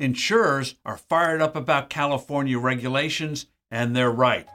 Insurers 0.00 0.76
are 0.86 0.96
fired 0.96 1.42
up 1.42 1.54
about 1.54 1.90
California 1.90 2.58
regulations, 2.58 3.44
and 3.70 3.94
they're 3.94 4.10
right. 4.10 4.48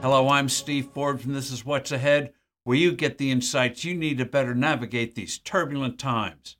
Hello, 0.00 0.28
I'm 0.28 0.48
Steve 0.48 0.86
Forbes, 0.94 1.24
and 1.24 1.34
this 1.34 1.50
is 1.50 1.64
What's 1.64 1.90
Ahead, 1.90 2.32
where 2.62 2.76
you 2.76 2.92
get 2.92 3.18
the 3.18 3.32
insights 3.32 3.84
you 3.84 3.96
need 3.96 4.18
to 4.18 4.24
better 4.24 4.54
navigate 4.54 5.16
these 5.16 5.38
turbulent 5.38 5.98
times. 5.98 6.56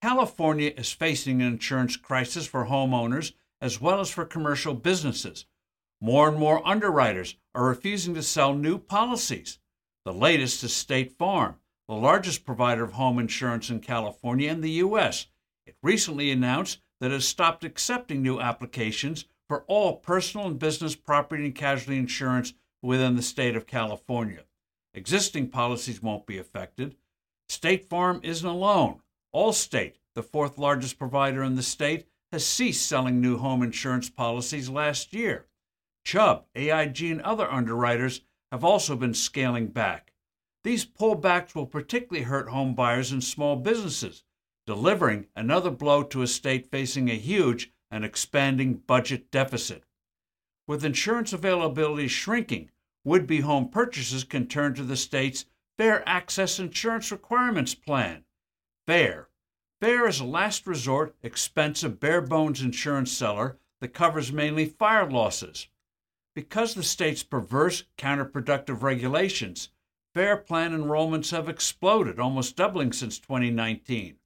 California 0.00 0.72
is 0.76 0.92
facing 0.92 1.42
an 1.42 1.48
insurance 1.54 1.96
crisis 1.96 2.46
for 2.46 2.66
homeowners 2.66 3.32
as 3.60 3.80
well 3.80 3.98
as 3.98 4.10
for 4.10 4.24
commercial 4.24 4.74
businesses. 4.74 5.44
More 6.00 6.28
and 6.28 6.38
more 6.38 6.64
underwriters 6.64 7.34
are 7.52 7.66
refusing 7.66 8.14
to 8.14 8.22
sell 8.22 8.54
new 8.54 8.78
policies. 8.78 9.58
The 10.04 10.12
latest 10.12 10.62
is 10.62 10.72
State 10.72 11.18
Farm, 11.18 11.56
the 11.88 11.94
largest 11.94 12.44
provider 12.44 12.84
of 12.84 12.92
home 12.92 13.18
insurance 13.18 13.70
in 13.70 13.80
California 13.80 14.50
and 14.50 14.62
the 14.62 14.70
U.S. 14.70 15.26
It 15.66 15.76
recently 15.82 16.30
announced 16.30 16.80
that 17.00 17.10
it 17.10 17.14
has 17.14 17.28
stopped 17.28 17.64
accepting 17.64 18.22
new 18.22 18.40
applications 18.40 19.26
for 19.48 19.64
all 19.68 19.96
personal 19.96 20.46
and 20.46 20.58
business 20.58 20.96
property 20.96 21.44
and 21.44 21.54
casualty 21.54 21.98
insurance 21.98 22.54
within 22.82 23.14
the 23.14 23.22
state 23.22 23.56
of 23.56 23.66
California. 23.66 24.44
Existing 24.94 25.48
policies 25.48 26.02
won't 26.02 26.26
be 26.26 26.38
affected. 26.38 26.96
State 27.48 27.84
Farm 27.84 28.20
isn't 28.22 28.48
alone. 28.48 29.00
Allstate, 29.34 29.94
the 30.14 30.22
fourth 30.22 30.58
largest 30.58 30.98
provider 30.98 31.42
in 31.42 31.54
the 31.54 31.62
state, 31.62 32.06
has 32.32 32.44
ceased 32.44 32.86
selling 32.86 33.20
new 33.20 33.36
home 33.36 33.62
insurance 33.62 34.10
policies 34.10 34.68
last 34.68 35.12
year. 35.12 35.46
Chubb, 36.04 36.46
AIG, 36.54 37.02
and 37.02 37.20
other 37.22 37.50
underwriters 37.50 38.22
have 38.50 38.64
also 38.64 38.96
been 38.96 39.14
scaling 39.14 39.66
back. 39.68 40.12
These 40.66 40.84
pullbacks 40.84 41.54
will 41.54 41.66
particularly 41.66 42.24
hurt 42.24 42.48
home 42.48 42.74
buyers 42.74 43.12
and 43.12 43.22
small 43.22 43.54
businesses, 43.54 44.24
delivering 44.66 45.28
another 45.36 45.70
blow 45.70 46.02
to 46.02 46.22
a 46.22 46.26
state 46.26 46.66
facing 46.72 47.08
a 47.08 47.14
huge 47.14 47.70
and 47.88 48.04
expanding 48.04 48.78
budget 48.78 49.30
deficit. 49.30 49.84
With 50.66 50.84
insurance 50.84 51.32
availability 51.32 52.08
shrinking, 52.08 52.72
would 53.04 53.28
be 53.28 53.42
home 53.42 53.68
purchasers 53.68 54.24
can 54.24 54.48
turn 54.48 54.74
to 54.74 54.82
the 54.82 54.96
state's 54.96 55.44
Fair 55.78 56.02
Access 56.04 56.58
Insurance 56.58 57.12
Requirements 57.12 57.76
Plan. 57.76 58.24
FAIR. 58.88 59.28
FAIR 59.80 60.08
is 60.08 60.18
a 60.18 60.24
last 60.24 60.66
resort, 60.66 61.14
expensive, 61.22 62.00
bare 62.00 62.22
bones 62.22 62.60
insurance 62.60 63.12
seller 63.12 63.56
that 63.80 63.94
covers 63.94 64.32
mainly 64.32 64.66
fire 64.66 65.08
losses. 65.08 65.68
Because 66.34 66.74
the 66.74 66.82
state's 66.82 67.22
perverse, 67.22 67.84
counterproductive 67.96 68.82
regulations, 68.82 69.68
FAIR 70.16 70.38
plan 70.38 70.72
enrollments 70.72 71.30
have 71.32 71.46
exploded, 71.46 72.18
almost 72.18 72.56
doubling 72.56 72.90
since 72.90 73.18
2019. 73.18 74.16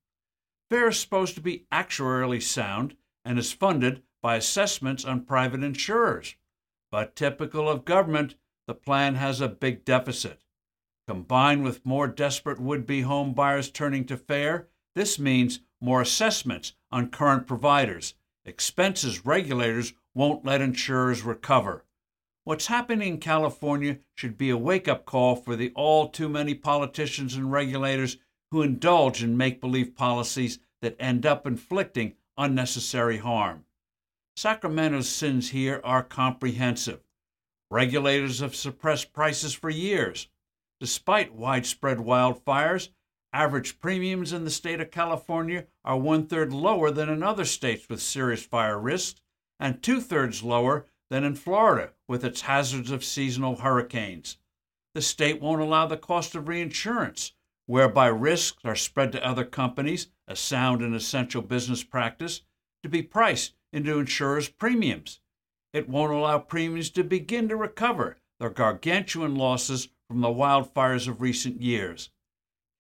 FAIR 0.70 0.91
is 0.91 1.00
supposed 1.00 1.34
to 1.34 1.41
be 1.41 1.66
actuarially 1.72 2.41
sound 2.41 2.94
and 3.24 3.41
is 3.41 3.50
funded 3.50 4.05
by 4.22 4.36
assessments 4.36 5.05
on 5.05 5.24
private 5.24 5.64
insurers. 5.64 6.36
But 6.92 7.16
typical 7.16 7.68
of 7.68 7.84
government, 7.84 8.36
the 8.68 8.74
plan 8.77 9.16
has 9.16 9.41
a 9.41 9.48
big 9.48 9.84
deficit. 9.84 10.44
Combined 11.08 11.64
with 11.64 11.84
more 11.84 12.06
desperate 12.06 12.61
would 12.61 12.86
be 12.86 13.00
home 13.00 13.34
buyers 13.34 13.68
turning 13.68 14.05
to 14.05 14.16
FAIR, 14.16 14.68
this 14.94 15.18
means 15.18 15.58
more 15.80 16.00
assessments 16.00 16.74
on 16.92 17.11
current 17.11 17.48
providers, 17.48 18.14
expenses 18.44 19.27
regulators 19.27 19.92
won't 20.14 20.44
let 20.44 20.61
insurers 20.61 21.24
recover. 21.24 21.84
What's 22.50 22.66
happening 22.66 23.06
in 23.06 23.18
California 23.18 24.00
should 24.16 24.36
be 24.36 24.50
a 24.50 24.56
wake 24.56 24.88
up 24.88 25.04
call 25.04 25.36
for 25.36 25.54
the 25.54 25.70
all 25.76 26.08
too 26.08 26.28
many 26.28 26.52
politicians 26.52 27.36
and 27.36 27.52
regulators 27.52 28.16
who 28.50 28.62
indulge 28.62 29.22
in 29.22 29.36
make 29.36 29.60
believe 29.60 29.94
policies 29.94 30.58
that 30.82 30.96
end 30.98 31.24
up 31.24 31.46
inflicting 31.46 32.16
unnecessary 32.36 33.18
harm. 33.18 33.66
Sacramento's 34.34 35.08
sins 35.08 35.50
here 35.50 35.80
are 35.84 36.02
comprehensive. 36.02 37.04
Regulators 37.70 38.40
have 38.40 38.56
suppressed 38.56 39.12
prices 39.12 39.55
for 39.55 39.70
years. 39.70 40.27
Despite 40.80 41.33
widespread 41.33 41.98
wildfires, 41.98 42.89
average 43.33 43.78
premiums 43.78 44.33
in 44.33 44.42
the 44.42 44.50
state 44.50 44.80
of 44.80 44.90
California 44.90 45.68
are 45.84 45.96
one 45.96 46.27
third 46.27 46.52
lower 46.52 46.90
than 46.90 47.10
in 47.10 47.22
other 47.22 47.44
states 47.44 47.89
with 47.89 48.02
serious 48.02 48.42
fire 48.42 48.77
risks 48.77 49.20
and 49.60 49.80
two 49.80 50.00
thirds 50.00 50.42
lower 50.42 50.86
than 51.10 51.24
in 51.24 51.34
Florida 51.34 51.92
with 52.08 52.24
its 52.24 52.42
hazards 52.42 52.90
of 52.90 53.04
seasonal 53.04 53.56
hurricanes. 53.56 54.38
The 54.94 55.02
state 55.02 55.40
won't 55.40 55.60
allow 55.60 55.86
the 55.86 55.96
cost 55.96 56.34
of 56.34 56.48
reinsurance, 56.48 57.32
whereby 57.66 58.06
risks 58.06 58.64
are 58.64 58.76
spread 58.76 59.12
to 59.12 59.26
other 59.26 59.44
companies, 59.44 60.08
a 60.26 60.34
sound 60.34 60.82
and 60.82 60.94
essential 60.94 61.42
business 61.42 61.84
practice, 61.84 62.42
to 62.82 62.88
be 62.88 63.02
priced 63.02 63.54
into 63.72 63.98
insurers' 63.98 64.48
premiums. 64.48 65.20
It 65.72 65.88
won't 65.88 66.12
allow 66.12 66.38
premiums 66.38 66.90
to 66.90 67.04
begin 67.04 67.48
to 67.48 67.56
recover 67.56 68.16
their 68.40 68.50
gargantuan 68.50 69.36
losses 69.36 69.88
from 70.08 70.20
the 70.20 70.28
wildfires 70.28 71.06
of 71.06 71.20
recent 71.20 71.60
years. 71.60 72.10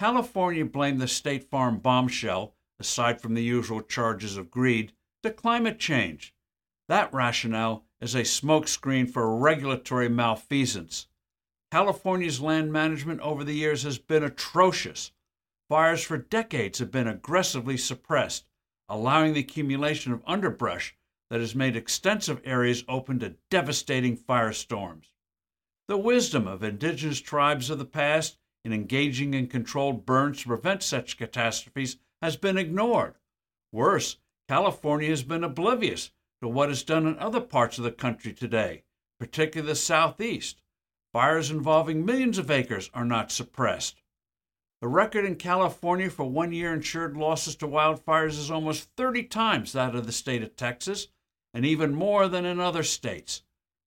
California 0.00 0.64
blamed 0.64 1.00
the 1.00 1.06
State 1.06 1.44
Farm 1.50 1.78
bombshell, 1.78 2.54
aside 2.80 3.20
from 3.20 3.34
the 3.34 3.44
usual 3.44 3.82
charges 3.82 4.36
of 4.36 4.50
greed, 4.50 4.92
to 5.22 5.30
climate 5.30 5.78
change. 5.78 6.34
That 6.90 7.14
rationale 7.14 7.84
is 8.00 8.16
a 8.16 8.22
smokescreen 8.22 9.08
for 9.08 9.36
regulatory 9.36 10.08
malfeasance. 10.08 11.06
California's 11.70 12.40
land 12.40 12.72
management 12.72 13.20
over 13.20 13.44
the 13.44 13.54
years 13.54 13.84
has 13.84 13.98
been 13.98 14.24
atrocious. 14.24 15.12
Fires 15.68 16.02
for 16.02 16.18
decades 16.18 16.80
have 16.80 16.90
been 16.90 17.06
aggressively 17.06 17.76
suppressed, 17.76 18.46
allowing 18.88 19.34
the 19.34 19.40
accumulation 19.40 20.12
of 20.12 20.24
underbrush 20.26 20.96
that 21.28 21.38
has 21.38 21.54
made 21.54 21.76
extensive 21.76 22.40
areas 22.44 22.82
open 22.88 23.20
to 23.20 23.36
devastating 23.50 24.16
firestorms. 24.16 25.12
The 25.86 25.96
wisdom 25.96 26.48
of 26.48 26.64
indigenous 26.64 27.20
tribes 27.20 27.70
of 27.70 27.78
the 27.78 27.84
past 27.84 28.36
in 28.64 28.72
engaging 28.72 29.32
in 29.32 29.46
controlled 29.46 30.04
burns 30.04 30.40
to 30.40 30.48
prevent 30.48 30.82
such 30.82 31.16
catastrophes 31.16 31.98
has 32.20 32.36
been 32.36 32.58
ignored. 32.58 33.14
Worse, 33.70 34.16
California 34.48 35.10
has 35.10 35.22
been 35.22 35.44
oblivious 35.44 36.10
to 36.42 36.48
what 36.48 36.70
is 36.70 36.82
done 36.82 37.06
in 37.06 37.18
other 37.18 37.40
parts 37.40 37.78
of 37.78 37.84
the 37.84 37.92
country 37.92 38.32
today, 38.32 38.84
particularly 39.18 39.70
the 39.70 39.76
Southeast. 39.76 40.62
Fires 41.12 41.50
involving 41.50 42.04
millions 42.04 42.38
of 42.38 42.50
acres 42.50 42.90
are 42.94 43.04
not 43.04 43.32
suppressed. 43.32 44.02
The 44.80 44.88
record 44.88 45.24
in 45.26 45.36
California 45.36 46.08
for 46.08 46.24
one 46.24 46.52
year 46.52 46.72
insured 46.72 47.16
losses 47.16 47.56
to 47.56 47.66
wildfires 47.66 48.38
is 48.38 48.50
almost 48.50 48.88
30 48.96 49.24
times 49.24 49.72
that 49.72 49.94
of 49.94 50.06
the 50.06 50.12
state 50.12 50.42
of 50.42 50.56
Texas, 50.56 51.08
and 51.52 51.66
even 51.66 51.94
more 51.94 52.28
than 52.28 52.46
in 52.46 52.60
other 52.60 52.82
states. 52.82 53.42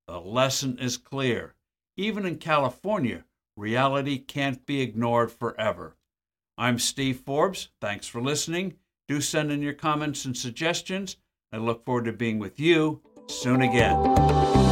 The 0.08 0.20
lesson 0.20 0.78
is 0.78 0.98
clear. 0.98 1.56
Even 1.98 2.26
in 2.26 2.38
California, 2.38 3.26
reality 3.56 4.20
can't 4.20 4.66
be 4.66 4.82
ignored 4.82 5.32
forever. 5.32 5.96
I'm 6.58 6.78
Steve 6.78 7.22
Forbes. 7.22 7.70
Thanks 7.82 8.08
for 8.08 8.22
listening. 8.22 8.76
Do 9.08 9.22
send 9.22 9.52
in 9.52 9.62
your 9.62 9.74
comments 9.74 10.26
and 10.26 10.38
suggestions. 10.38 11.18
I 11.54 11.58
look 11.58 11.86
forward 11.86 12.06
to 12.06 12.14
being 12.14 12.40
with 12.40 12.60
you 12.60 13.00
soon 13.28 13.62
again. 13.62 14.63